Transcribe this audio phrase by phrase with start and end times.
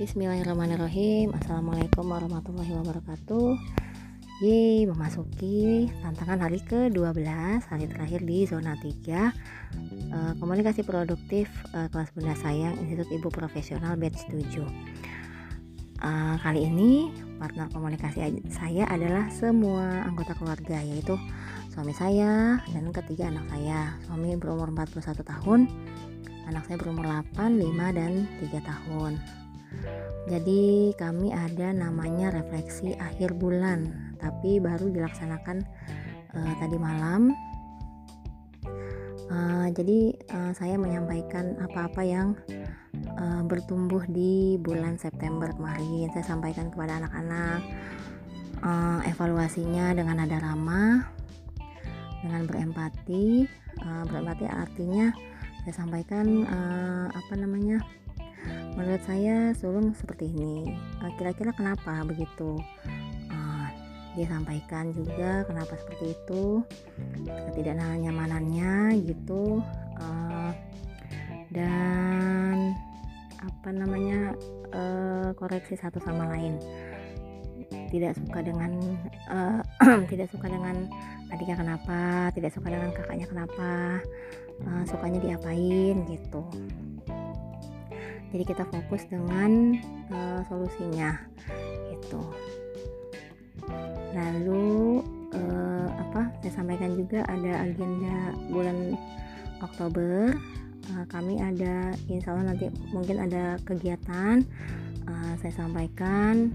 [0.00, 1.28] Bismillahirrahmanirrahim.
[1.36, 3.52] Assalamualaikum warahmatullahi wabarakatuh.
[4.40, 7.20] Yeay, memasuki tantangan hari ke-12
[7.68, 14.00] Hari terakhir di zona 3 uh, Komunikasi produktif uh, kelas bunda sayang Institut Ibu Profesional
[14.00, 21.20] batch 7 uh, Kali ini partner komunikasi saya adalah semua anggota keluarga Yaitu
[21.76, 24.00] suami saya dan ketiga anak saya.
[24.08, 25.68] Suami berumur 41 tahun
[26.48, 29.39] Anak saya berumur 8, 5, dan 3 tahun
[30.28, 35.64] jadi kami ada namanya refleksi akhir bulan, tapi baru dilaksanakan
[36.36, 37.34] uh, tadi malam.
[39.30, 42.34] Uh, jadi uh, saya menyampaikan apa-apa yang
[43.14, 46.10] uh, bertumbuh di bulan September kemarin.
[46.14, 47.60] Saya sampaikan kepada anak-anak
[48.62, 51.06] uh, evaluasinya dengan nada ramah,
[52.22, 53.46] dengan berempati.
[53.80, 55.14] Uh, berempati artinya
[55.64, 57.80] saya sampaikan uh, apa namanya
[58.74, 60.74] menurut saya sulung seperti ini.
[61.02, 62.58] Uh, kira-kira kenapa begitu?
[63.30, 63.66] Uh,
[64.14, 66.62] dia sampaikan juga kenapa seperti itu
[67.54, 69.62] ketidaknyamanannya gitu.
[69.98, 70.52] Uh,
[71.50, 72.74] dan
[73.40, 74.34] apa namanya
[74.74, 76.58] uh, koreksi satu sama lain.
[77.70, 78.78] Tidak suka dengan
[79.30, 79.62] uh,
[80.10, 80.86] tidak suka dengan
[81.30, 83.70] adiknya kenapa tidak suka dengan kakaknya kenapa
[84.66, 86.42] uh, sukanya diapain gitu
[88.30, 89.78] jadi kita fokus dengan
[90.10, 91.18] uh, solusinya
[91.90, 92.22] itu
[94.14, 95.02] lalu
[95.34, 98.98] uh, apa saya sampaikan juga ada agenda bulan
[99.62, 100.34] Oktober.
[100.90, 104.42] Uh, kami ada insya Allah nanti mungkin ada kegiatan.
[105.06, 106.50] Uh, saya sampaikan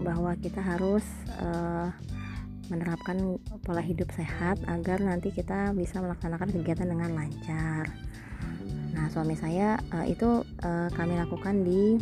[0.00, 1.02] bahwa kita harus
[1.42, 1.90] uh,
[2.70, 7.90] menerapkan pola hidup sehat agar nanti kita bisa melaksanakan kegiatan dengan lancar
[9.10, 11.98] suami saya uh, itu uh, kami lakukan di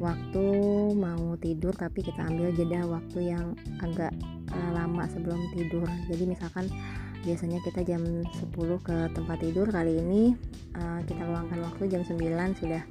[0.00, 0.46] waktu
[0.94, 3.52] mau tidur tapi kita ambil jeda waktu yang
[3.84, 4.14] agak
[4.50, 5.84] uh, lama sebelum tidur.
[6.08, 6.66] Jadi misalkan
[7.26, 10.38] biasanya kita jam 10 ke tempat tidur kali ini
[10.78, 12.14] uh, kita luangkan waktu jam 9
[12.62, 12.82] sudah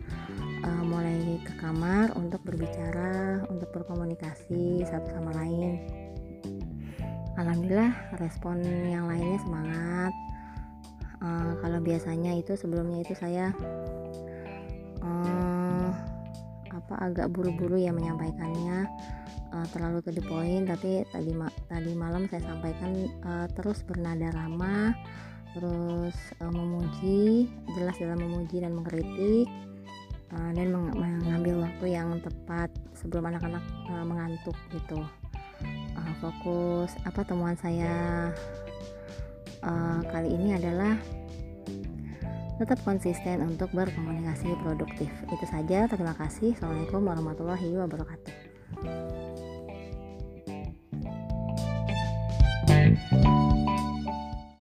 [0.68, 5.80] uh, mulai ke kamar untuk berbicara, untuk berkomunikasi satu sama lain.
[7.38, 10.14] Alhamdulillah respon yang lainnya semangat
[11.22, 13.54] uh, kalau biasanya itu sebelumnya itu saya
[15.02, 15.90] uh,
[16.74, 18.90] apa agak buru-buru ya menyampaikannya.
[19.48, 24.28] Uh, terlalu to the point tapi tadi ma tadi malam saya sampaikan uh, terus bernada
[24.36, 24.92] ramah
[25.56, 26.12] terus
[26.44, 27.48] uh, memuji
[27.80, 29.48] jelas dalam memuji dan mengkritik
[30.36, 35.00] uh, dan meng mengambil waktu yang tepat sebelum anak-anak uh, mengantuk gitu.
[35.98, 38.30] Uh, fokus apa temuan saya
[39.68, 40.96] uh, kali ini adalah
[42.58, 45.12] tetap konsisten untuk berkomunikasi produktif.
[45.30, 46.58] Itu saja, terima kasih.
[46.58, 49.17] Assalamualaikum warahmatullahi wabarakatuh.